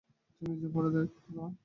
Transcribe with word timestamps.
তুই 0.35 0.45
নিজে 0.49 0.67
পড়ে 0.73 0.89
দেখ, 0.95 1.09
হাঁদারাম। 1.17 1.51